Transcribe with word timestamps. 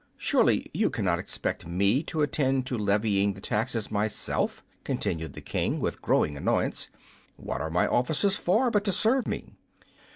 Surely 0.17 0.65
you 0.73 0.89
cannot 0.89 1.19
expect 1.19 1.67
me 1.67 2.01
to 2.01 2.21
attend 2.23 2.65
to 2.65 2.75
levying 2.75 3.33
the 3.33 3.39
taxes 3.39 3.91
myself," 3.91 4.63
continued 4.83 5.33
the 5.33 5.41
King, 5.41 5.79
with 5.79 6.01
growing 6.01 6.35
annoyance. 6.35 6.87
"What 7.35 7.61
are 7.61 7.69
my 7.69 7.85
officers 7.85 8.35
for, 8.35 8.71
but 8.71 8.83
to 8.85 8.91
serve 8.93 9.27
me?" 9.27 9.53